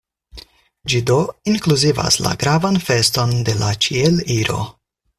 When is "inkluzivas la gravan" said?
1.53-2.83